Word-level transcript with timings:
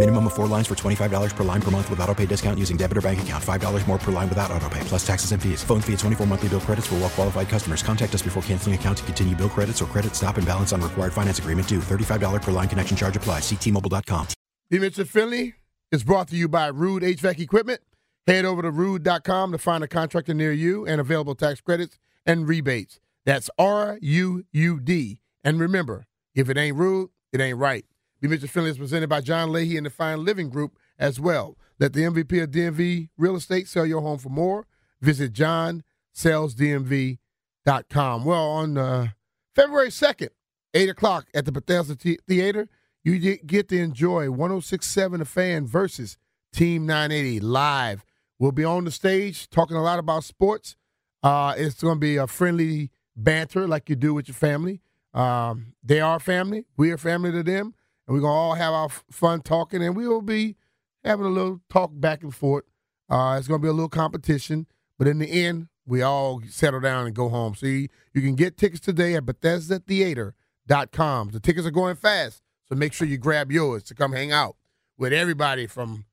Minimum 0.00 0.28
of 0.28 0.32
four 0.32 0.46
lines 0.46 0.66
for 0.66 0.74
$25 0.74 1.36
per 1.36 1.44
line 1.44 1.60
per 1.60 1.70
month 1.70 1.90
with 1.90 2.00
auto 2.00 2.14
pay 2.14 2.24
discount 2.24 2.58
using 2.58 2.78
debit 2.78 2.96
or 2.96 3.02
bank 3.02 3.20
account. 3.20 3.44
$5 3.44 3.86
more 3.86 3.98
per 3.98 4.10
line 4.10 4.30
without 4.30 4.50
auto 4.50 4.66
pay, 4.70 4.80
plus 4.84 5.06
taxes 5.06 5.32
and 5.32 5.42
fees. 5.42 5.62
Phone 5.62 5.82
fee 5.82 5.92
at 5.92 5.98
24 5.98 6.26
monthly 6.26 6.48
bill 6.48 6.60
credits 6.60 6.86
for 6.86 6.94
well 6.94 7.10
qualified 7.10 7.50
customers. 7.50 7.82
Contact 7.82 8.14
us 8.14 8.22
before 8.22 8.42
canceling 8.44 8.74
account 8.74 8.96
to 8.96 9.04
continue 9.04 9.36
bill 9.36 9.50
credits 9.50 9.82
or 9.82 9.84
credit 9.84 10.14
stop 10.16 10.38
and 10.38 10.46
balance 10.46 10.72
on 10.72 10.80
required 10.80 11.12
finance 11.12 11.38
agreement 11.38 11.68
due. 11.68 11.80
$35 11.80 12.40
per 12.40 12.50
line 12.50 12.66
connection 12.66 12.96
charge 12.96 13.14
applies. 13.14 13.42
Ctmobile.com. 13.42 14.28
The 14.70 14.78
Mitchell 14.78 15.04
Finley 15.04 15.52
is 15.92 16.02
brought 16.02 16.28
to 16.28 16.36
you 16.36 16.48
by 16.48 16.72
Ruud 16.72 17.02
HVAC 17.02 17.38
Equipment. 17.38 17.82
Head 18.26 18.46
over 18.46 18.62
to 18.62 18.72
ruud.com 18.72 19.52
to 19.52 19.58
find 19.58 19.84
a 19.84 19.88
contractor 19.88 20.32
near 20.32 20.52
you 20.52 20.86
and 20.86 20.98
available 20.98 21.34
tax 21.34 21.60
credits 21.60 21.98
and 22.24 22.48
rebates. 22.48 23.00
That's 23.26 23.50
R 23.58 23.98
U 24.00 24.46
U 24.50 24.80
D. 24.80 25.20
And 25.44 25.60
remember, 25.60 26.06
if 26.34 26.48
it 26.48 26.56
ain't 26.56 26.78
Ruud, 26.78 27.10
it 27.34 27.42
ain't 27.42 27.58
right. 27.58 27.84
The 28.20 28.28
Mitchell 28.28 28.48
Finley 28.48 28.70
is 28.70 28.78
presented 28.78 29.08
by 29.08 29.20
John 29.22 29.50
Leahy 29.52 29.76
and 29.76 29.86
the 29.86 29.90
Fine 29.90 30.24
Living 30.24 30.50
Group 30.50 30.76
as 30.98 31.18
well. 31.18 31.56
Let 31.78 31.94
the 31.94 32.02
MVP 32.02 32.42
of 32.42 32.50
DMV 32.50 33.08
Real 33.16 33.36
Estate 33.36 33.66
sell 33.68 33.86
your 33.86 34.02
home 34.02 34.18
for 34.18 34.28
more. 34.28 34.66
Visit 35.00 35.32
johnsellsdmv.com. 35.32 38.24
Well, 38.24 38.50
on 38.50 38.78
uh, 38.78 39.08
February 39.54 39.88
2nd, 39.88 40.28
8 40.74 40.88
o'clock 40.88 41.26
at 41.34 41.44
the 41.46 41.52
Bethesda 41.52 41.96
Theater, 42.28 42.68
you 43.02 43.18
get- 43.18 43.46
get 43.46 43.68
to 43.70 43.78
enjoy 43.78 44.30
1067 44.30 45.20
The 45.20 45.24
Fan 45.24 45.66
versus 45.66 46.18
Team 46.52 46.86
980 46.86 47.40
live. 47.40 48.04
We'll 48.38 48.52
be 48.52 48.64
on 48.64 48.84
the 48.84 48.90
stage 48.90 49.48
talking 49.50 49.76
a 49.76 49.82
lot 49.82 49.98
about 49.98 50.24
sports. 50.24 50.76
Uh, 51.22 51.54
it's 51.56 51.82
going 51.82 51.96
to 51.96 52.00
be 52.00 52.16
a 52.16 52.26
friendly 52.26 52.90
banter 53.16 53.68
like 53.68 53.88
you 53.88 53.96
do 53.96 54.14
with 54.14 54.28
your 54.28 54.34
family. 54.34 54.80
Um, 55.12 55.74
they 55.82 56.00
are 56.00 56.20
family. 56.20 56.66
We 56.76 56.90
are 56.90 56.98
family 56.98 57.32
to 57.32 57.42
them. 57.42 57.74
And 58.10 58.16
we're 58.16 58.22
going 58.22 58.32
to 58.32 58.36
all 58.36 58.54
have 58.54 58.72
our 58.72 58.86
f- 58.86 59.04
fun 59.08 59.40
talking, 59.40 59.84
and 59.84 59.94
we 59.94 60.08
will 60.08 60.20
be 60.20 60.56
having 61.04 61.26
a 61.26 61.28
little 61.28 61.60
talk 61.70 61.92
back 61.94 62.24
and 62.24 62.34
forth. 62.34 62.64
Uh, 63.08 63.36
it's 63.38 63.46
going 63.46 63.60
to 63.60 63.62
be 63.62 63.68
a 63.68 63.72
little 63.72 63.88
competition, 63.88 64.66
but 64.98 65.06
in 65.06 65.20
the 65.20 65.28
end, 65.30 65.68
we 65.86 66.02
all 66.02 66.42
settle 66.48 66.80
down 66.80 67.06
and 67.06 67.14
go 67.14 67.28
home. 67.28 67.54
See, 67.54 67.88
you 68.12 68.20
can 68.20 68.34
get 68.34 68.56
tickets 68.56 68.80
today 68.80 69.14
at 69.14 69.26
BethesdaTheater.com. 69.26 71.28
The 71.30 71.38
tickets 71.38 71.68
are 71.68 71.70
going 71.70 71.94
fast, 71.94 72.42
so 72.68 72.74
make 72.74 72.92
sure 72.92 73.06
you 73.06 73.16
grab 73.16 73.52
yours 73.52 73.84
to 73.84 73.94
come 73.94 74.10
hang 74.10 74.32
out 74.32 74.56
with 74.98 75.12
everybody 75.12 75.68
from 75.68 76.04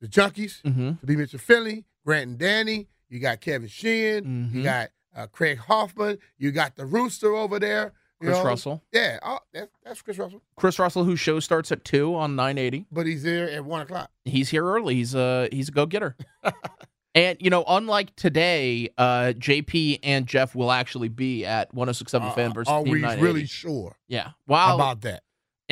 the 0.00 0.06
Junkies 0.06 0.62
Mm-hmm. 0.62 0.92
to 1.00 1.06
be 1.06 1.16
Mr. 1.16 1.40
Finley, 1.40 1.84
Grant 2.06 2.28
and 2.30 2.38
Danny. 2.38 2.86
You 3.08 3.18
got 3.18 3.40
Kevin 3.40 3.66
Sheehan. 3.68 4.24
Mhm. 4.24 4.54
You 4.54 4.62
got 4.62 4.90
uh, 5.16 5.26
Craig 5.26 5.58
Hoffman. 5.58 6.18
You 6.38 6.52
got 6.52 6.76
the 6.76 6.86
Rooster 6.86 7.34
over 7.34 7.58
there. 7.58 7.92
You 8.20 8.26
Chris 8.28 8.38
know. 8.38 8.44
Russell. 8.44 8.82
Yeah, 8.92 9.18
oh, 9.22 9.38
that's, 9.52 9.70
that's 9.84 10.02
Chris 10.02 10.18
Russell. 10.18 10.42
Chris 10.56 10.78
Russell, 10.78 11.04
whose 11.04 11.20
show 11.20 11.40
starts 11.40 11.72
at 11.72 11.84
two 11.84 12.14
on 12.14 12.36
980. 12.36 12.86
But 12.92 13.06
he's 13.06 13.22
there 13.22 13.50
at 13.50 13.64
one 13.64 13.80
o'clock. 13.80 14.10
He's 14.24 14.48
here 14.50 14.64
early. 14.64 14.96
He's 14.96 15.14
a 15.14 15.48
he's 15.50 15.68
a 15.68 15.72
go 15.72 15.86
getter. 15.86 16.16
and 17.14 17.36
you 17.40 17.50
know, 17.50 17.64
unlike 17.66 18.14
today, 18.16 18.90
uh, 18.98 19.32
JP 19.36 20.00
and 20.02 20.26
Jeff 20.26 20.54
will 20.54 20.70
actually 20.72 21.08
be 21.08 21.44
at 21.46 21.72
one 21.74 21.88
hundred 21.88 21.94
six 21.94 22.12
106.7 22.12 22.34
Fan 22.34 22.52
versus 22.52 22.68
Uh, 22.70 22.74
Are 22.76 22.82
we 22.82 23.00
980. 23.00 23.22
really 23.22 23.46
sure 23.46 23.96
Yeah. 24.08 24.30
Wow. 24.46 24.74
about 24.74 25.00
that? 25.02 25.22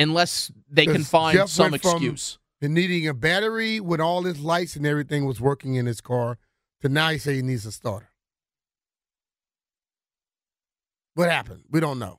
unless 0.01 0.49
they 0.69 0.85
can 0.85 1.03
find 1.03 1.37
Jeff 1.37 1.49
some 1.49 1.71
from- 1.71 1.73
excuse. 1.75 2.37
And 2.61 2.73
needing 2.73 3.05
a 3.07 3.13
battery 3.13 3.79
when 3.81 3.99
all 4.01 4.23
his 4.23 4.39
lights 4.39 4.75
and 4.77 4.85
everything 4.85 5.25
was 5.25 5.39
working 5.41 5.75
in 5.75 5.85
his 5.85 5.99
car. 6.01 6.37
To 6.81 6.87
now 6.89 7.09
he 7.09 7.17
say 7.17 7.35
he 7.35 7.41
needs 7.41 7.65
a 7.65 7.71
starter. 7.73 8.09
What 11.15 11.29
happened? 11.29 11.63
We 11.69 11.79
don't 11.79 11.99
know. 11.99 12.18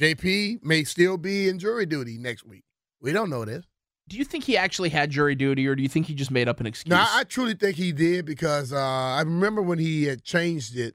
JP 0.00 0.62
may 0.62 0.84
still 0.84 1.16
be 1.16 1.48
in 1.48 1.58
jury 1.58 1.86
duty 1.86 2.18
next 2.18 2.44
week. 2.44 2.64
We 3.00 3.12
don't 3.12 3.30
know 3.30 3.44
this. 3.44 3.64
Do 4.08 4.16
you 4.16 4.24
think 4.24 4.44
he 4.44 4.56
actually 4.56 4.90
had 4.90 5.10
jury 5.10 5.34
duty, 5.34 5.66
or 5.66 5.74
do 5.74 5.82
you 5.82 5.88
think 5.88 6.06
he 6.06 6.14
just 6.14 6.30
made 6.30 6.48
up 6.48 6.60
an 6.60 6.66
excuse? 6.66 6.90
No, 6.90 6.96
I, 6.96 7.20
I 7.20 7.24
truly 7.24 7.54
think 7.54 7.76
he 7.76 7.92
did 7.92 8.24
because 8.24 8.72
uh, 8.72 8.78
I 8.78 9.22
remember 9.22 9.62
when 9.62 9.78
he 9.78 10.04
had 10.04 10.22
changed 10.22 10.76
it 10.76 10.94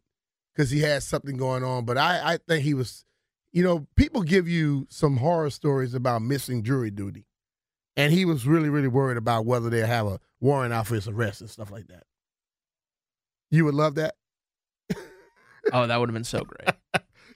because 0.54 0.70
he 0.70 0.80
had 0.80 1.04
something 1.04 1.36
going 1.36 1.64
on. 1.64 1.84
But 1.84 1.98
I, 1.98 2.34
I 2.34 2.38
think 2.38 2.64
he 2.64 2.74
was, 2.74 3.04
you 3.52 3.64
know, 3.64 3.88
people 3.98 4.22
give 4.24 4.48
you 4.48 4.88
some 4.90 5.18
horror 5.18 5.50
stories 5.50 5.94
about 5.94 6.22
missing 6.22 6.64
jury 6.64 6.92
duty. 6.92 7.26
And 7.98 8.14
he 8.14 8.24
was 8.24 8.48
really, 8.48 8.70
really 8.70 8.88
worried 8.88 9.18
about 9.18 9.46
whether 9.46 9.70
they 9.70 9.86
have 9.86 10.08
a 10.08 10.20
warrant 10.40 10.74
out 10.74 10.88
for 10.88 10.96
his 10.96 11.10
arrest 11.10 11.42
and 11.42 11.50
stuff 11.50 11.70
like 11.70 11.88
that. 11.88 12.04
You 13.50 13.66
would 13.66 13.74
love 13.74 13.96
that. 13.96 14.16
oh, 15.74 15.88
that 15.88 16.00
would 16.00 16.08
have 16.08 16.14
been 16.14 16.24
so 16.24 16.44
great. 16.44 16.76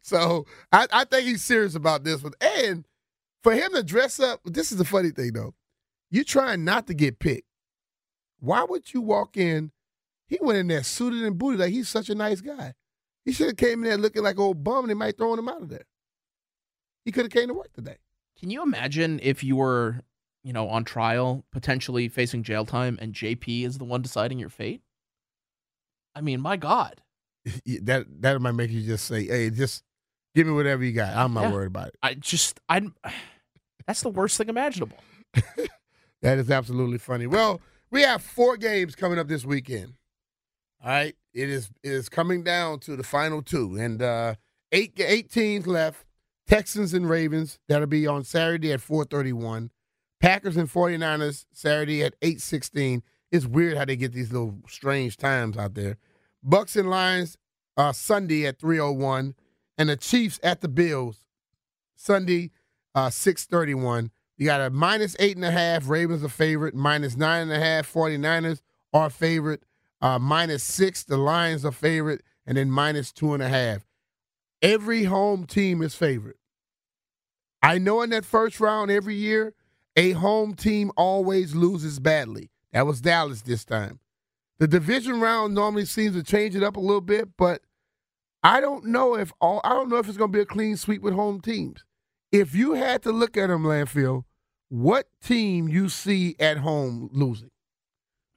So 0.06 0.46
I, 0.72 0.86
I 0.94 1.04
think 1.06 1.26
he's 1.26 1.44
serious 1.44 1.74
about 1.74 2.04
this 2.04 2.22
one. 2.22 2.34
And 2.40 2.86
for 3.42 3.54
him 3.54 3.74
to 3.74 3.82
dress 3.82 4.20
up, 4.20 4.40
this 4.46 4.72
is 4.72 4.78
the 4.78 4.86
funny 4.86 5.10
thing 5.10 5.34
though. 5.34 5.56
You 6.12 6.24
trying 6.24 6.64
not 6.64 6.86
to 6.88 6.94
get 6.94 7.18
picked. 7.18 7.48
Why 8.40 8.64
would 8.64 8.94
you 8.94 9.02
walk 9.02 9.36
in? 9.36 9.72
He 10.28 10.38
went 10.40 10.60
in 10.60 10.68
there 10.68 10.84
suited 10.84 11.24
and 11.24 11.40
booted 11.40 11.60
like 11.60 11.74
he's 11.74 11.90
such 11.90 12.12
a 12.12 12.16
nice 12.16 12.40
guy. 12.40 12.76
He 13.26 13.32
should 13.32 13.48
have 13.48 13.58
came 13.58 13.80
in 13.80 13.90
there 13.90 13.98
looking 13.98 14.22
like 14.22 14.38
old 14.38 14.64
bum 14.64 14.84
and 14.84 14.92
they 14.92 14.94
might 14.94 15.18
thrown 15.18 15.40
him 15.40 15.50
out 15.50 15.64
of 15.64 15.70
there. 15.70 15.86
He 17.04 17.12
could 17.12 17.26
have 17.26 17.32
came 17.32 17.48
to 17.48 17.56
work 17.56 17.74
today. 17.74 17.98
Can 18.40 18.52
you 18.52 18.62
imagine 18.62 19.20
if 19.24 19.44
you 19.44 19.56
were, 19.56 20.02
you 20.44 20.54
know, 20.54 20.70
on 20.70 20.84
trial, 20.84 21.46
potentially 21.52 22.10
facing 22.10 22.44
jail 22.44 22.64
time, 22.66 23.00
and 23.02 23.12
JP 23.12 23.66
is 23.66 23.80
the 23.80 23.86
one 23.86 24.04
deciding 24.04 24.38
your 24.38 24.50
fate? 24.50 24.82
I 26.14 26.22
mean, 26.22 26.42
my 26.42 26.58
God. 26.58 27.02
that 27.82 28.06
that 28.22 28.40
might 28.40 28.52
make 28.52 28.72
you 28.72 28.82
just 28.82 29.06
say, 29.06 29.26
"Hey, 29.26 29.50
just 29.50 29.84
give 30.36 30.46
me 30.46 30.54
whatever 30.54 30.84
you 30.84 30.92
got. 30.92 31.16
I'm 31.16 31.34
not 31.34 31.46
Yeah. 31.46 31.52
worried 31.54 31.68
about 31.68 31.88
it." 31.90 31.96
I 32.04 32.14
just, 32.14 32.60
I. 32.70 32.82
That's 33.88 34.02
the 34.02 34.10
worst 34.10 34.38
thing 34.38 34.50
imaginable. 34.50 34.98
That 36.22 36.40
is 36.40 36.50
absolutely 36.50 36.98
funny. 36.98 37.28
Well, 37.28 37.62
we 37.92 38.02
have 38.02 38.20
four 38.24 38.58
games 38.58 38.96
coming 38.96 39.20
up 39.20 39.28
this 39.28 39.46
weekend. 39.46 39.94
All 40.84 40.90
right, 40.90 41.16
it 41.36 41.50
is 41.50 41.70
it 41.84 41.92
is 41.92 42.10
coming 42.10 42.44
down 42.44 42.80
to 42.80 42.96
the 42.96 43.04
final 43.04 43.44
two, 43.44 43.76
and 43.76 44.02
uh, 44.02 44.36
eight 44.72 44.94
eight 45.00 45.30
teams 45.32 45.68
left. 45.68 46.04
Texans 46.48 46.94
and 46.96 47.08
Ravens 47.08 47.60
that'll 47.68 47.86
be 47.86 48.08
on 48.08 48.24
Saturday 48.24 48.72
at 48.72 48.82
four 48.82 49.04
thirty 49.04 49.34
one. 49.34 49.70
Packers 50.20 50.58
and 50.58 50.68
49ers 50.72 51.46
Saturday 51.54 52.02
at 52.04 52.16
eight 52.24 52.42
sixteen. 52.42 53.04
It's 53.32 53.46
weird 53.46 53.78
how 53.78 53.86
they 53.86 53.96
get 53.96 54.14
these 54.14 54.32
little 54.32 54.56
strange 54.68 55.18
times 55.18 55.58
out 55.58 55.76
there. 55.76 55.98
Bucs 56.44 56.76
and 56.76 56.90
Lions 56.90 57.38
uh, 57.78 57.92
Sunday 57.92 58.48
at 58.48 58.60
three 58.60 58.80
oh 58.80 58.92
one, 58.92 59.36
and 59.78 59.90
the 59.90 59.98
Chiefs 59.98 60.40
at 60.44 60.62
the 60.62 60.68
Bills 60.68 61.26
Sunday 61.96 62.52
uh, 62.94 63.10
six 63.10 63.46
thirty 63.46 63.74
one. 63.74 64.12
You 64.38 64.46
got 64.46 64.62
a 64.62 64.70
minus 64.70 65.16
eight 65.20 65.36
and 65.36 65.46
a 65.46 65.52
half. 65.52 65.88
Ravens 65.88 66.24
a 66.24 66.30
favorite. 66.30 66.76
Minus 66.76 67.16
nine 67.16 67.44
and 67.44 67.54
a 67.54 67.60
half. 67.60 67.92
49ers 67.92 68.62
are 68.94 69.10
favorite. 69.10 69.64
Uh, 70.02 70.20
minus 70.20 70.64
six. 70.64 71.04
The 71.04 71.18
Lions 71.18 71.64
are 71.64 71.72
favorite. 71.72 72.22
And 72.46 72.58
then 72.58 72.70
minus 72.70 73.12
two 73.12 73.34
and 73.34 73.42
a 73.42 73.48
half. 73.48 73.88
Every 74.62 75.06
home 75.06 75.46
team 75.46 75.82
is 75.82 75.96
favorite. 75.96 76.38
I 77.64 77.78
know 77.78 78.02
in 78.02 78.10
that 78.12 78.26
first 78.26 78.60
round 78.60 78.92
every 78.92 79.16
year, 79.16 79.54
a 79.96 80.12
home 80.12 80.54
team 80.54 80.92
always 80.98 81.56
loses 81.56 82.00
badly. 82.00 82.52
That 82.74 82.86
was 82.86 83.02
Dallas 83.02 83.42
this 83.42 83.64
time. 83.64 84.00
The 84.60 84.68
division 84.68 85.22
round 85.22 85.54
normally 85.54 85.86
seems 85.86 86.16
to 86.16 86.24
change 86.24 86.56
it 86.56 86.64
up 86.64 86.76
a 86.76 86.82
little 86.82 87.02
bit, 87.02 87.30
but 87.38 87.62
I 88.46 88.62
don't 88.62 88.86
know 88.86 89.16
if 89.16 89.34
all 89.42 89.60
I 89.64 89.70
don't 89.70 89.90
know 89.90 89.98
if 89.98 90.08
it's 90.08 90.18
going 90.18 90.32
to 90.32 90.38
be 90.38 90.42
a 90.42 90.46
clean 90.46 90.78
sweep 90.78 91.02
with 91.02 91.16
home 91.16 91.42
teams. 91.42 91.84
If 92.32 92.54
you 92.54 92.74
had 92.74 93.02
to 93.04 93.12
look 93.12 93.38
at 93.38 93.48
them, 93.48 93.64
Landfill, 93.64 94.24
what 94.70 95.08
team 95.24 95.68
you 95.68 95.90
see 95.90 96.36
at 96.40 96.58
home 96.58 97.10
losing? 97.12 97.50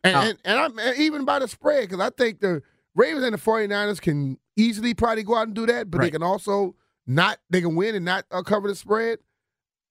And 0.02 0.16
Oh. 0.16 0.20
and, 0.20 0.38
and, 0.46 0.58
I'm, 0.58 0.78
and 0.78 0.98
even 0.98 1.26
by 1.26 1.40
the 1.40 1.46
spread, 1.48 1.82
because 1.88 2.00
I 2.00 2.08
think 2.08 2.40
the 2.40 2.62
Ravens 2.94 3.22
and 3.22 3.34
the 3.34 3.38
49ers 3.38 4.00
can 4.00 4.38
easily 4.56 4.94
probably 4.94 5.24
go 5.24 5.34
out 5.36 5.48
and 5.48 5.54
do 5.54 5.66
that, 5.66 5.90
but 5.90 6.00
they 6.00 6.10
can 6.10 6.22
also 6.22 6.74
not 7.06 7.38
they 7.50 7.60
can 7.60 7.76
win 7.76 7.94
and 7.94 8.04
not 8.06 8.24
uh, 8.30 8.42
cover 8.42 8.66
the 8.68 8.74
spread. 8.74 9.18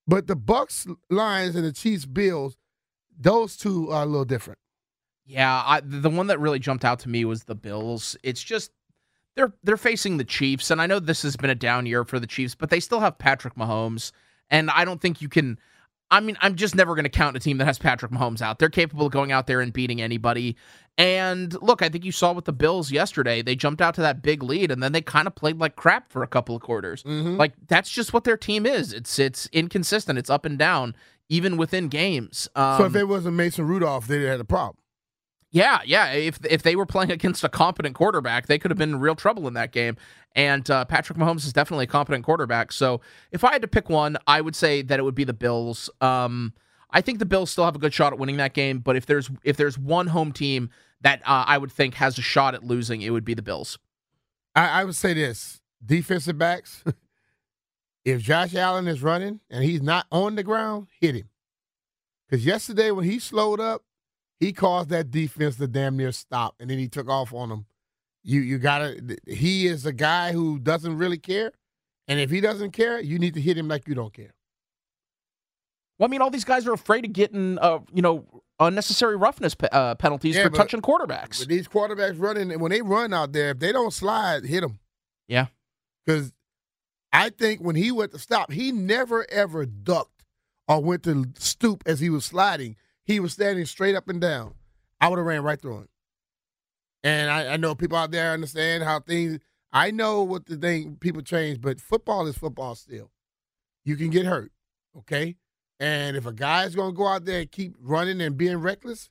But 0.08 0.25
the 0.25 0.36
Bucs, 0.36 0.92
Lions, 1.12 1.56
and 1.56 1.64
the 1.64 1.72
Chiefs, 1.74 2.06
Bills, 2.06 2.58
those 3.19 3.56
two 3.56 3.92
are 3.92 4.02
a 4.02 4.06
little 4.08 4.25
different. 4.25 4.58
Yeah, 5.25 5.62
I, 5.64 5.81
the 5.84 6.10
one 6.10 6.28
that 6.28 6.40
really 6.40 6.60
jumped 6.60 6.86
out 6.86 7.00
to 7.00 7.10
me 7.10 7.24
was 7.25 7.44
the 7.44 7.56
Bills. 7.56 8.16
It's 8.24 8.42
just 8.42 8.72
they're 9.38 9.54
they're 9.63 9.78
facing 9.78 10.18
the 10.18 10.24
Chiefs, 10.25 10.72
and 10.72 10.81
I 10.81 10.88
know 10.88 11.00
this 11.00 11.22
has 11.22 11.38
been 11.38 11.50
a 11.50 11.56
down 11.56 11.86
year 11.86 12.04
for 12.04 12.19
the 12.19 12.28
Chiefs, 12.28 12.56
but 12.56 12.69
they 12.69 12.80
still 12.80 13.00
have 13.00 13.18
Patrick 13.18 13.56
Mahomes, 13.56 14.12
and 14.50 14.69
I 14.72 14.84
don't 14.84 15.00
think 15.00 15.22
you 15.22 15.30
can. 15.30 15.57
I 16.10 16.22
mean, 16.22 16.38
I'm 16.42 16.56
just 16.56 16.74
never 16.74 16.95
going 16.95 17.04
to 17.04 17.10
count 17.10 17.36
a 17.36 17.39
team 17.39 17.57
that 17.57 17.66
has 17.66 17.78
Patrick 17.78 18.12
Mahomes 18.12 18.42
out. 18.42 18.60
They're 18.60 18.69
capable 18.69 19.07
of 19.07 19.12
going 19.12 19.34
out 19.34 19.45
there 19.45 19.60
and 19.60 19.74
beating 19.74 20.01
anybody. 20.01 20.56
And 20.98 21.54
look, 21.62 21.81
I 21.81 21.89
think 21.89 22.06
you 22.06 22.13
saw 22.13 22.31
with 22.31 22.45
the 22.45 22.54
Bills 22.54 22.92
yesterday, 22.92 23.42
they 23.42 23.57
jumped 23.57 23.81
out 23.81 23.94
to 23.95 24.01
that 24.01 24.22
big 24.22 24.42
lead 24.42 24.72
and 24.72 24.81
then 24.81 24.94
they 24.94 25.01
kind 25.01 25.28
of 25.28 25.36
played 25.36 25.60
like 25.60 25.75
crap 25.75 26.10
for 26.10 26.24
a 26.24 26.28
couple 26.28 26.56
of 26.56 26.62
quarters. 26.62 27.04
Mm-hmm. 27.04 27.36
Like 27.36 27.54
that's 27.68 27.90
just 27.90 28.13
what 28.13 28.24
their 28.24 28.38
team 28.38 28.66
is. 28.66 28.94
It's 28.94 29.19
it's 29.19 29.48
inconsistent. 29.51 30.18
It's 30.18 30.30
up 30.30 30.45
and 30.45 30.57
down 30.57 30.95
even 31.28 31.57
within 31.57 31.90
games. 31.90 32.48
Um, 32.56 32.78
so 32.78 32.86
if 32.86 32.95
it 32.95 33.04
wasn't 33.04 33.36
Mason 33.36 33.68
Rudolph, 33.68 34.07
they'd 34.07 34.24
had 34.24 34.40
a 34.40 34.45
problem. 34.45 34.78
Yeah, 35.51 35.79
yeah. 35.85 36.11
If 36.11 36.39
if 36.45 36.63
they 36.63 36.75
were 36.75 36.85
playing 36.85 37.11
against 37.11 37.44
a 37.44 37.49
competent 37.49 37.95
quarterback, 37.95 38.47
they 38.47 38.59
could 38.59 38.71
have 38.71 38.77
been 38.77 38.89
in 38.89 38.99
real 38.99 39.15
trouble 39.15 39.47
in 39.47 39.53
that 39.53 39.71
game. 39.71 39.95
And 40.35 40.69
uh, 40.69 40.85
Patrick 40.85 41.17
Mahomes 41.17 41.45
is 41.45 41.53
definitely 41.53 41.85
a 41.85 41.88
competent 41.88 42.25
quarterback. 42.25 42.71
So 42.71 43.01
if 43.31 43.44
I 43.44 43.53
had 43.53 43.61
to 43.61 43.67
pick 43.67 43.89
one, 43.89 44.17
I 44.27 44.41
would 44.41 44.55
say 44.55 44.81
that 44.83 44.99
it 44.99 45.03
would 45.03 45.15
be 45.15 45.23
the 45.23 45.33
Bills. 45.33 45.89
Um, 46.01 46.53
I 46.91 47.01
think 47.01 47.19
the 47.19 47.25
Bills 47.25 47.49
still 47.49 47.65
have 47.65 47.75
a 47.75 47.79
good 47.79 47.94
shot 47.94 48.13
at 48.13 48.19
winning 48.19 48.38
that 48.38 48.53
game. 48.53 48.79
But 48.79 48.95
if 48.95 49.05
there's 49.05 49.29
if 49.44 49.57
there's 49.57 49.77
one 49.77 50.07
home 50.07 50.31
team 50.31 50.69
that 51.01 51.21
uh, 51.21 51.45
I 51.47 51.57
would 51.57 51.71
think 51.71 51.95
has 51.95 52.17
a 52.17 52.21
shot 52.21 52.53
at 52.53 52.63
losing, 52.63 53.01
it 53.01 53.11
would 53.11 53.25
be 53.25 53.33
the 53.33 53.41
Bills. 53.41 53.79
I, 54.55 54.81
I 54.81 54.83
would 54.83 54.95
say 54.95 55.13
this: 55.13 55.61
defensive 55.83 56.38
backs. 56.38 56.83
if 58.05 58.21
Josh 58.21 58.53
Allen 58.53 58.88
is 58.88 59.01
running 59.01 59.39
and 59.49 59.63
he's 59.63 59.81
not 59.81 60.07
on 60.11 60.35
the 60.35 60.44
ground, 60.44 60.88
hit 60.99 61.15
him. 61.15 61.29
Because 62.27 62.45
yesterday 62.45 62.91
when 62.91 63.05
he 63.05 63.19
slowed 63.19 63.59
up, 63.61 63.83
he 64.39 64.54
caused 64.54 64.89
that 64.89 65.12
defense 65.12 65.56
to 65.57 65.68
damn 65.68 65.98
near 65.98 66.12
stop, 66.12 66.56
and 66.60 66.69
then 66.69 66.78
he 66.78 66.88
took 66.88 67.10
off 67.10 67.34
on 67.34 67.50
them. 67.50 67.66
You 68.24 68.42
you 68.42 68.57
gotta. 68.57 69.18
He 69.25 69.68
is 69.68 69.86
a 69.86 69.94
guy 69.94 70.31
who 70.34 70.60
doesn't 70.60 70.98
really 70.98 71.18
care, 71.18 71.51
and 72.07 72.19
if 72.19 72.30
he 72.30 72.42
doesn't 72.42 72.72
care, 72.72 73.00
you 73.00 73.19
need 73.19 73.34
to 73.36 73.42
hit 73.42 73.57
him 73.57 73.68
like 73.68 73.88
you 73.88 73.95
don't 73.95 74.13
care. 74.13 74.34
Well, 76.00 76.07
I 76.07 76.12
mean, 76.12 76.22
all 76.22 76.30
these 76.30 76.44
guys 76.45 76.68
are 76.68 76.74
afraid 76.74 77.06
of 77.06 77.13
getting, 77.13 77.57
uh, 77.57 77.80
you 77.92 78.01
know, 78.04 78.25
unnecessary 78.60 79.16
roughness 79.16 79.56
pe- 79.56 79.69
uh, 79.72 79.95
penalties 79.95 80.36
Yeah, 80.36 80.44
for 80.44 80.50
but- 80.51 80.57
touching 80.57 80.81
quarterbacks. 80.81 81.40
But 81.40 81.48
these 81.48 81.68
quarterbacks 81.68 82.19
running, 82.19 82.51
and 82.51 82.62
when 82.62 82.72
they 82.72 82.81
run 82.81 83.13
out 83.13 83.31
there, 83.33 83.50
if 83.51 83.60
they 83.60 83.72
don't 83.72 83.92
slide, 83.92 84.45
hit 84.45 84.62
them. 84.62 84.80
Yeah. 85.28 85.48
Because 86.06 86.33
I 87.12 87.30
think 87.30 87.62
when 87.62 87.75
he 87.75 87.92
went 87.92 88.12
to 88.12 88.19
stop, 88.19 88.51
he 88.51 88.72
never 88.72 89.25
ever 89.31 89.66
ducked 89.66 90.24
or 90.68 90.83
went 90.83 91.04
to 91.04 91.31
stoop 91.40 91.81
as 91.88 92.00
he 92.00 92.10
was 92.12 92.25
sliding. 92.25 92.75
He 93.07 93.21
was 93.21 93.31
standing 93.31 93.65
straight 93.65 93.95
up 93.95 94.09
and 94.09 94.19
down. 94.19 94.54
I 95.00 95.07
would 95.07 95.18
have 95.18 95.25
ran 95.25 95.42
right 95.42 95.59
through 95.59 95.77
him. 95.77 95.88
And 97.04 97.31
I, 97.31 97.54
I 97.54 97.57
know 97.57 97.74
people 97.74 97.98
out 97.98 98.12
there 98.12 98.33
understand 98.33 98.83
how 98.83 99.00
things. 99.00 99.39
I 99.71 99.92
know 99.92 100.24
what 100.24 100.45
the 100.45 100.57
thing 100.57 100.98
people 101.00 101.21
change, 101.21 101.62
but 101.62 101.80
football 101.80 102.27
is 102.27 102.38
football 102.38 102.75
still. 102.75 103.12
You 103.86 103.95
can 103.95 104.09
get 104.09 104.25
hurt, 104.25 104.51
okay? 104.98 105.38
And 105.80 106.18
if 106.18 106.25
a 106.25 106.33
guy's 106.33 106.75
gonna 106.75 106.92
go 106.92 107.07
out 107.07 107.24
there 107.24 107.42
and 107.42 107.51
keep 107.51 107.75
running 107.80 108.19
and 108.19 108.36
being 108.36 108.57
reckless, 108.57 109.09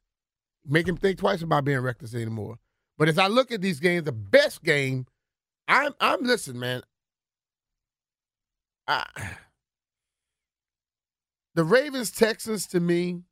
make 0.66 0.87
him 0.87 0.98
think 0.98 1.19
twice 1.19 1.40
about 1.40 1.64
being 1.64 1.81
reckless 1.81 2.14
anymore. 2.14 2.58
But 2.98 3.08
as 3.08 3.19
I 3.19 3.28
look 3.28 3.50
at 3.50 3.62
these 3.62 3.81
games, 3.81 4.04
the 4.04 4.12
best 4.12 4.62
game, 4.62 5.06
I'm 5.69 5.94
I'm 6.00 6.22
listen, 6.22 6.58
man. 6.58 6.82
I, 8.87 9.06
the 11.54 11.64
Ravens 11.64 12.10
Texans 12.10 12.66
to 12.69 12.81
me, 12.81 13.22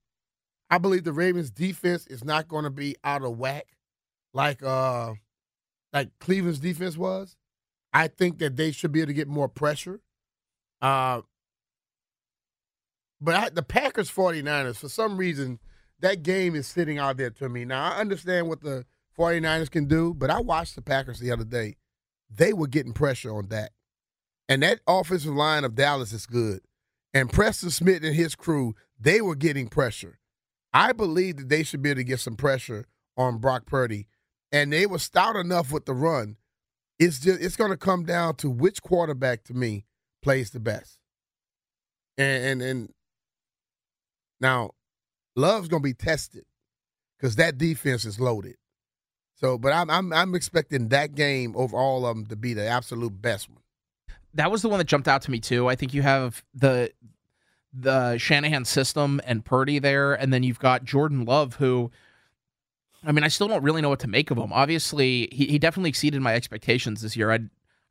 I 0.70 0.78
believe 0.78 1.04
the 1.04 1.12
Ravens 1.12 1.50
defense 1.50 2.06
is 2.06 2.24
not 2.24 2.48
going 2.48 2.64
to 2.64 2.70
be 2.70 2.96
out 3.04 3.22
of 3.22 3.38
whack 3.38 3.66
like 4.32 4.62
uh 4.62 5.14
like 5.92 6.10
Cleveland's 6.18 6.58
defense 6.58 6.96
was. 6.96 7.36
I 7.92 8.08
think 8.08 8.38
that 8.38 8.56
they 8.56 8.72
should 8.72 8.90
be 8.92 9.00
able 9.00 9.08
to 9.08 9.14
get 9.14 9.28
more 9.28 9.48
pressure. 9.48 10.00
Uh 10.82 11.22
but 13.20 13.34
I, 13.34 13.48
the 13.48 13.62
Packers 13.62 14.10
49ers, 14.10 14.76
for 14.76 14.88
some 14.88 15.16
reason, 15.16 15.58
that 16.00 16.22
game 16.22 16.54
is 16.54 16.66
sitting 16.66 16.98
out 16.98 17.16
there 17.16 17.30
to 17.30 17.48
me. 17.48 17.64
Now, 17.64 17.92
I 17.92 18.00
understand 18.00 18.48
what 18.48 18.60
the 18.60 18.84
49ers 19.16 19.70
can 19.70 19.86
do, 19.86 20.12
but 20.12 20.28
I 20.28 20.40
watched 20.40 20.74
the 20.74 20.82
Packers 20.82 21.20
the 21.20 21.30
other 21.30 21.44
day. 21.44 21.76
They 22.28 22.52
were 22.52 22.66
getting 22.66 22.92
pressure 22.92 23.34
on 23.34 23.48
that. 23.48 23.70
And 24.48 24.62
that 24.62 24.80
offensive 24.86 25.32
line 25.34 25.64
of 25.64 25.74
Dallas 25.74 26.12
is 26.12 26.26
good. 26.26 26.60
And 27.14 27.32
Preston 27.32 27.70
Smith 27.70 28.04
and 28.04 28.14
his 28.14 28.34
crew, 28.34 28.74
they 29.00 29.22
were 29.22 29.36
getting 29.36 29.68
pressure. 29.68 30.18
I 30.74 30.92
believe 30.92 31.36
that 31.36 31.48
they 31.48 31.62
should 31.62 31.80
be 31.82 31.90
able 31.90 32.00
to 32.00 32.04
get 32.04 32.20
some 32.20 32.36
pressure 32.36 32.86
on 33.16 33.38
Brock 33.38 33.64
Purdy. 33.64 34.08
And 34.52 34.72
they 34.72 34.86
were 34.86 34.98
stout 34.98 35.36
enough 35.36 35.72
with 35.72 35.86
the 35.86 35.94
run. 35.94 36.36
It's 36.98 37.20
just 37.20 37.40
it's 37.40 37.56
gonna 37.56 37.76
come 37.76 38.04
down 38.04 38.36
to 38.36 38.50
which 38.50 38.82
quarterback 38.82 39.44
to 39.44 39.54
me 39.54 39.84
plays 40.22 40.50
the 40.50 40.60
best. 40.60 40.98
And 42.18 42.44
and, 42.44 42.62
and 42.62 42.90
now 44.40 44.72
Love's 45.36 45.68
gonna 45.68 45.80
be 45.82 45.94
tested 45.94 46.44
because 47.18 47.36
that 47.36 47.58
defense 47.58 48.04
is 48.04 48.20
loaded. 48.20 48.56
So, 49.36 49.58
but 49.58 49.72
I'm 49.72 49.90
I'm 49.90 50.12
I'm 50.12 50.34
expecting 50.34 50.88
that 50.88 51.14
game 51.14 51.54
over 51.56 51.76
all 51.76 52.06
of 52.06 52.16
them 52.16 52.26
to 52.26 52.36
be 52.36 52.54
the 52.54 52.66
absolute 52.66 53.20
best 53.20 53.48
one. 53.48 53.62
that 54.34 54.50
was 54.50 54.62
the 54.62 54.68
one 54.68 54.78
that 54.78 54.84
jumped 54.86 55.08
out 55.08 55.22
to 55.22 55.30
me 55.30 55.40
too. 55.40 55.68
I 55.68 55.74
think 55.76 55.94
you 55.94 56.02
have 56.02 56.44
the 56.54 56.90
the 57.76 58.18
Shanahan 58.18 58.64
system 58.64 59.20
and 59.26 59.44
Purdy 59.44 59.78
there, 59.78 60.14
and 60.14 60.32
then 60.32 60.42
you've 60.42 60.58
got 60.60 60.84
Jordan 60.84 61.24
Love, 61.24 61.56
who 61.56 61.90
I 63.06 63.12
mean, 63.12 63.24
I 63.24 63.28
still 63.28 63.48
don't 63.48 63.62
really 63.62 63.82
know 63.82 63.90
what 63.90 64.00
to 64.00 64.08
make 64.08 64.30
of 64.30 64.38
him. 64.38 64.52
Obviously, 64.52 65.28
he, 65.30 65.46
he 65.46 65.58
definitely 65.58 65.90
exceeded 65.90 66.20
my 66.22 66.34
expectations 66.34 67.02
this 67.02 67.16
year. 67.16 67.30
I 67.30 67.40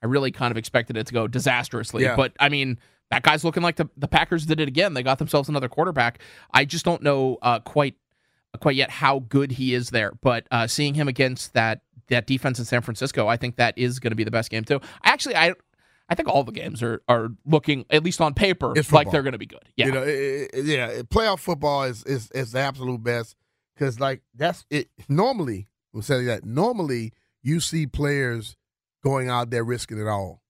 I 0.01 0.05
really 0.07 0.31
kind 0.31 0.51
of 0.51 0.57
expected 0.57 0.97
it 0.97 1.07
to 1.07 1.13
go 1.13 1.27
disastrously, 1.27 2.03
Yeah. 2.03 2.15
but 2.15 2.33
I 2.39 2.49
mean, 2.49 2.77
that 3.11 3.23
guy's 3.23 3.43
looking 3.43 3.63
like 3.63 3.75
the 3.75 3.89
the 3.97 4.07
Packers 4.07 4.45
did 4.45 4.59
it 4.59 4.67
again. 4.67 4.93
They 4.93 5.03
got 5.03 5.19
themselves 5.19 5.49
another 5.49 5.69
quarterback. 5.69 6.19
I 6.53 6.65
just 6.65 6.83
don't 6.85 7.01
know 7.03 7.37
uh, 7.41 7.59
quite 7.59 7.95
quite 8.59 8.75
yet 8.75 8.89
how 8.89 9.19
good 9.19 9.51
he 9.51 9.73
is 9.73 9.89
there, 9.91 10.13
but 10.21 10.45
uh, 10.51 10.67
seeing 10.67 10.93
him 10.93 11.07
against 11.07 11.53
that 11.53 11.81
that 12.07 12.27
defense 12.27 12.59
in 12.59 12.65
San 12.65 12.81
Francisco, 12.81 13.27
I 13.27 13.37
think 13.37 13.55
that 13.57 13.77
is 13.77 13.99
going 13.99 14.11
to 14.11 14.15
be 14.15 14.23
the 14.23 14.31
best 14.31 14.49
game 14.49 14.63
too. 14.63 14.79
I 15.03 15.09
actually 15.11 15.35
I 15.35 15.53
I 16.09 16.15
think 16.15 16.27
all 16.27 16.43
the 16.43 16.51
games 16.51 16.83
are 16.83 17.01
are 17.07 17.29
looking 17.45 17.85
at 17.89 18.03
least 18.03 18.21
on 18.21 18.33
paper 18.33 18.73
It's 18.75 18.91
like 18.91 19.09
they're 19.11 19.23
going 19.23 19.31
to 19.33 19.37
be 19.39 19.45
good. 19.45 19.63
Yeah. 19.75 19.85
You 19.87 19.91
know, 19.93 20.03
it, 20.03 20.49
it- 20.53 20.65
yeah, 20.65 20.89
playoff 21.03 21.39
football 21.39 21.83
is 21.83 22.03
is 22.03 22.29
is 22.31 22.51
the 22.51 22.59
absolute 22.59 23.01
best 23.03 23.35
because 23.75 23.99
like 23.99 24.21
that's 24.35 24.65
it. 24.69 24.89
Normally, 25.09 25.67
we'll 25.93 26.03
say 26.03 26.23
that. 26.25 26.43
Normally, 26.45 27.13
you 27.41 27.59
see 27.59 27.87
players 27.87 28.55
going 29.03 29.29
out 29.29 29.49
there 29.49 29.63
risking 29.63 29.99
it 29.99 30.07
all. 30.07 30.41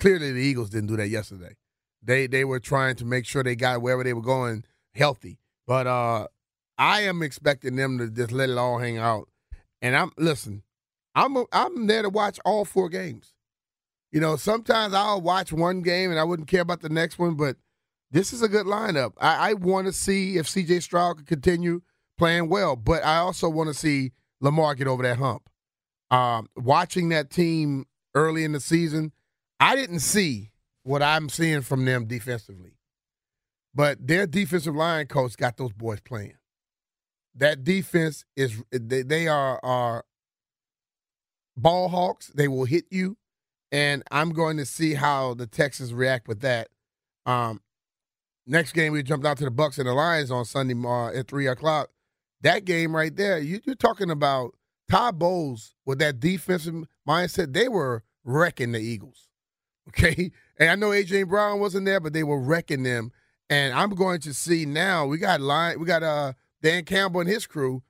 Clearly, 0.00 0.32
the 0.32 0.40
Eagles 0.40 0.70
didn't 0.70 0.88
do 0.88 0.96
that 0.96 1.08
yesterday. 1.08 1.56
They 2.02 2.26
they 2.26 2.44
were 2.44 2.60
trying 2.60 2.96
to 2.96 3.04
make 3.04 3.24
sure 3.24 3.42
they 3.42 3.56
got 3.56 3.80
wherever 3.80 4.04
they 4.04 4.12
were 4.12 4.20
going 4.22 4.64
healthy. 4.94 5.38
But 5.66 5.86
uh 5.86 6.26
I 6.76 7.02
am 7.02 7.22
expecting 7.22 7.76
them 7.76 7.98
to 7.98 8.10
just 8.10 8.32
let 8.32 8.50
it 8.50 8.58
all 8.58 8.78
hang 8.78 8.98
out. 8.98 9.28
And 9.80 9.96
I'm 9.96 10.10
listen, 10.18 10.62
I'm 11.14 11.36
I'm 11.52 11.86
there 11.86 12.02
to 12.02 12.10
watch 12.10 12.38
all 12.44 12.64
four 12.64 12.88
games. 12.90 13.33
You 14.14 14.20
know, 14.20 14.36
sometimes 14.36 14.94
I'll 14.94 15.20
watch 15.20 15.52
one 15.52 15.82
game 15.82 16.12
and 16.12 16.20
I 16.20 16.22
wouldn't 16.22 16.46
care 16.46 16.60
about 16.60 16.82
the 16.82 16.88
next 16.88 17.18
one, 17.18 17.34
but 17.34 17.56
this 18.12 18.32
is 18.32 18.42
a 18.42 18.48
good 18.48 18.64
lineup. 18.64 19.14
I, 19.20 19.50
I 19.50 19.54
want 19.54 19.88
to 19.88 19.92
see 19.92 20.36
if 20.36 20.46
CJ 20.46 20.82
Stroud 20.82 21.16
can 21.16 21.26
continue 21.26 21.80
playing 22.16 22.48
well, 22.48 22.76
but 22.76 23.04
I 23.04 23.16
also 23.16 23.48
want 23.48 23.70
to 23.70 23.74
see 23.74 24.12
Lamar 24.40 24.76
get 24.76 24.86
over 24.86 25.02
that 25.02 25.18
hump. 25.18 25.48
Um, 26.12 26.48
watching 26.56 27.08
that 27.08 27.28
team 27.28 27.86
early 28.14 28.44
in 28.44 28.52
the 28.52 28.60
season, 28.60 29.10
I 29.58 29.74
didn't 29.74 29.98
see 29.98 30.52
what 30.84 31.02
I'm 31.02 31.28
seeing 31.28 31.62
from 31.62 31.84
them 31.84 32.06
defensively. 32.06 32.78
But 33.74 34.06
their 34.06 34.28
defensive 34.28 34.76
line 34.76 35.08
coach 35.08 35.36
got 35.36 35.56
those 35.56 35.72
boys 35.72 35.98
playing. 36.00 36.36
That 37.34 37.64
defense 37.64 38.24
is 38.36 38.62
they, 38.70 39.02
they 39.02 39.26
are 39.26 39.58
are 39.64 40.04
ball 41.56 41.88
hawks. 41.88 42.28
They 42.28 42.46
will 42.46 42.66
hit 42.66 42.84
you 42.90 43.16
and 43.74 44.04
I'm 44.12 44.30
going 44.30 44.56
to 44.58 44.64
see 44.64 44.94
how 44.94 45.34
the 45.34 45.48
Texans 45.48 45.92
react 45.92 46.28
with 46.28 46.42
that. 46.42 46.68
Um, 47.26 47.60
next 48.46 48.70
game 48.70 48.92
we 48.92 49.02
jumped 49.02 49.26
out 49.26 49.36
to 49.38 49.44
the 49.44 49.50
Bucs 49.50 49.78
and 49.78 49.88
the 49.88 49.92
Lions 49.92 50.30
on 50.30 50.44
Sunday 50.44 50.76
uh, 50.76 51.08
at 51.08 51.26
three 51.26 51.48
o'clock. 51.48 51.90
That 52.42 52.64
game 52.64 52.94
right 52.94 53.14
there, 53.14 53.40
you, 53.40 53.58
you're 53.64 53.74
talking 53.74 54.12
about 54.12 54.54
Todd 54.88 55.18
Bowles 55.18 55.74
with 55.84 55.98
that 55.98 56.20
defensive 56.20 56.84
mindset. 57.08 57.52
They 57.52 57.66
were 57.66 58.04
wrecking 58.22 58.72
the 58.72 58.80
Eagles. 58.80 59.28
Okay, 59.88 60.32
and 60.58 60.70
I 60.70 60.76
know 60.76 60.88
AJ 60.88 61.28
Brown 61.28 61.60
wasn't 61.60 61.84
there, 61.84 62.00
but 62.00 62.14
they 62.14 62.22
were 62.22 62.40
wrecking 62.40 62.84
them. 62.84 63.12
And 63.50 63.74
I'm 63.74 63.90
going 63.90 64.18
to 64.22 64.32
see 64.32 64.64
now. 64.64 65.04
We 65.04 65.18
got 65.18 65.42
line. 65.42 65.78
We 65.78 65.84
got 65.84 66.02
uh 66.02 66.32
Dan 66.62 66.86
Campbell 66.86 67.20
and 67.20 67.28
his 67.28 67.46
crew. 67.46 67.82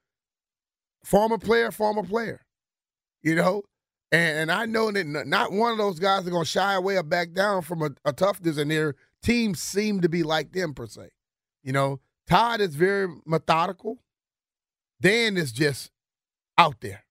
Former 1.05 1.39
player, 1.39 1.71
former 1.71 2.03
player. 2.03 2.45
You 3.23 3.37
know, 3.37 3.63
and, 4.15 4.39
and 4.39 4.53
I 4.53 4.67
know 4.67 4.91
that 4.93 5.07
not 5.27 5.53
one 5.53 5.73
of 5.73 5.79
those 5.79 5.99
guys 5.99 6.27
are 6.27 6.31
going 6.31 6.45
to 6.45 6.51
shy 6.51 6.75
away 6.75 6.97
or 6.97 7.03
back 7.03 7.33
down 7.33 7.63
from 7.63 7.83
a, 7.83 7.91
a 8.05 8.13
toughness, 8.13 8.59
and 8.59 8.71
their 8.71 8.95
teams 9.23 9.61
seem 9.61 10.01
to 10.03 10.09
be 10.09 10.23
like 10.23 10.53
them 10.53 10.73
per 10.73 10.87
se. 10.87 11.09
You 11.63 11.73
know, 11.73 12.01
Todd 12.29 12.61
is 12.61 12.77
very 12.77 13.09
methodical. 13.27 13.99
Dan 15.01 15.37
is 15.37 15.51
just 15.51 15.91
out 16.57 16.81
there. 16.81 17.05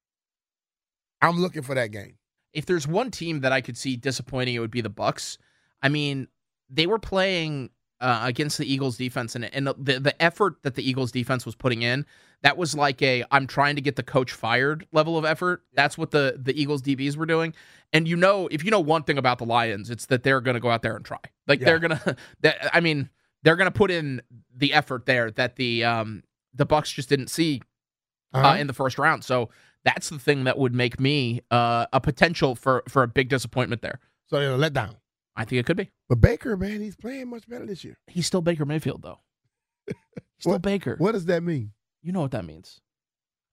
I'm 1.21 1.39
looking 1.39 1.61
for 1.61 1.75
that 1.75 1.91
game. 1.91 2.17
If 2.53 2.65
there's 2.65 2.87
one 2.87 3.11
team 3.11 3.41
that 3.41 3.51
I 3.51 3.61
could 3.61 3.77
see 3.77 3.95
disappointing, 3.97 4.55
it 4.55 4.59
would 4.59 4.71
be 4.71 4.81
the 4.81 4.89
Bucs. 4.89 5.37
I 5.81 5.89
mean, 5.89 6.27
they 6.69 6.87
were 6.87 6.99
playing 6.99 7.71
uh, 8.03 8.21
against 8.23 8.57
the 8.59 8.71
Eagles 8.71 8.97
defense, 8.97 9.35
and 9.35 9.45
and 9.55 9.67
the 9.67 9.99
the 9.99 10.13
effort 10.21 10.61
that 10.63 10.75
the 10.75 10.87
Eagles 10.87 11.11
defense 11.11 11.45
was 11.45 11.55
putting 11.55 11.81
in, 11.81 12.05
that 12.41 12.57
was 12.57 12.75
like 12.75 13.01
a 13.01 13.23
I'm 13.31 13.47
trying 13.47 13.75
to 13.77 13.81
get 13.81 13.95
the 13.95 14.03
coach 14.03 14.31
fired 14.31 14.85
level 14.91 15.17
of 15.17 15.25
effort. 15.25 15.63
That's 15.73 15.97
what 15.97 16.11
the 16.11 16.37
the 16.41 16.59
Eagles 16.61 16.81
DBs 16.81 17.15
were 17.17 17.25
doing. 17.25 17.53
And 17.93 18.07
you 18.07 18.15
know, 18.15 18.47
if 18.51 18.63
you 18.63 18.71
know 18.71 18.79
one 18.79 19.03
thing 19.03 19.17
about 19.17 19.37
the 19.39 19.45
Lions, 19.45 19.89
it's 19.89 20.05
that 20.07 20.23
they're 20.23 20.41
going 20.41 20.55
to 20.55 20.59
go 20.59 20.69
out 20.69 20.81
there 20.81 20.95
and 20.95 21.05
try. 21.05 21.19
Like 21.47 21.59
Yeah. 21.59 21.65
they're 21.65 21.79
gonna. 21.79 22.17
That, 22.41 22.75
I 22.75 22.79
mean, 22.81 23.09
they're 23.43 23.55
going 23.55 23.71
to 23.71 23.77
put 23.77 23.89
in 23.91 24.21
the 24.55 24.73
effort 24.73 25.05
there 25.05 25.31
that 25.31 25.55
the 25.55 25.83
um 25.85 26.23
the 26.53 26.65
Bucs 26.65 26.93
just 26.93 27.09
didn't 27.09 27.29
see 27.29 27.61
uh, 28.33 28.37
Uh-huh. 28.39 28.57
in 28.59 28.67
the 28.67 28.73
first 28.73 28.97
round. 28.99 29.23
So 29.23 29.49
that's 29.85 30.09
the 30.09 30.19
thing 30.19 30.43
that 30.45 30.57
would 30.57 30.73
make 30.73 30.99
me 30.99 31.41
uh, 31.51 31.85
a 31.93 31.99
potential 32.01 32.55
for 32.55 32.83
for 32.89 33.03
a 33.03 33.07
big 33.07 33.29
disappointment 33.29 33.81
there. 33.81 33.99
so 34.27 34.39
they're 34.39 34.57
let 34.57 34.73
down. 34.73 34.95
I 35.35 35.45
think 35.45 35.59
it 35.59 35.65
could 35.65 35.77
be. 35.77 35.89
But 36.09 36.21
Baker, 36.21 36.55
man, 36.57 36.79
he's 36.81 36.95
playing 36.95 37.29
much 37.29 37.47
better 37.47 37.65
this 37.65 37.83
year. 37.83 37.97
He's 38.07 38.27
still 38.27 38.41
Baker 38.41 38.65
Mayfield 38.65 39.01
though. 39.01 39.19
Still 40.39 40.53
What- 40.53 40.61
Baker. 40.61 40.95
What 40.97 41.13
does 41.13 41.25
that 41.25 41.41
mean? 41.43 41.71
You 42.01 42.11
know 42.11 42.21
what 42.21 42.31
that 42.31 42.45
means? 42.45 42.81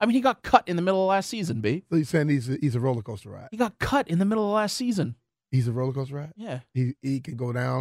I 0.01 0.07
mean, 0.07 0.15
he 0.15 0.21
got 0.21 0.43
cut 0.43 0.67
in 0.67 0.77
the 0.77 0.83
middle 0.83 1.03
of 1.03 1.09
last 1.09 1.29
season. 1.29 1.61
B. 1.61 1.85
So 1.91 1.97
he's 1.97 2.09
saying 2.09 2.29
he's 2.31 2.49
a, 2.49 2.57
he's 2.61 2.75
a 2.75 2.81
roller 2.81 3.03
coaster 3.03 3.31
ride. 3.31 3.49
He 3.51 3.57
got 3.57 3.79
cut 3.79 4.09
in 4.09 4.19
the 4.19 4.25
middle 4.25 4.45
of 4.47 4.51
last 4.55 4.77
season. 4.77 5.15
He's 5.51 5.69
a 5.69 5.73
roller 5.73 5.93
coaster 5.93 6.15
ride. 6.17 6.33
Yeah. 6.37 6.61
He 6.75 6.95
he 7.03 7.21
can 7.21 7.37
go 7.37 7.53
down. 7.53 7.81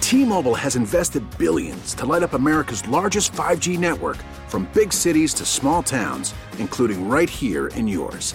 T-Mobile 0.00 0.54
has 0.54 0.76
invested 0.76 1.22
billions 1.38 1.94
to 1.94 2.06
light 2.06 2.22
up 2.22 2.34
America's 2.34 2.86
largest 2.88 3.32
5G 3.32 3.78
network 3.78 4.18
from 4.48 4.68
big 4.74 4.92
cities 4.92 5.32
to 5.34 5.44
small 5.44 5.82
towns, 5.82 6.34
including 6.58 7.08
right 7.08 7.28
here 7.30 7.68
in 7.68 7.88
yours. 7.88 8.34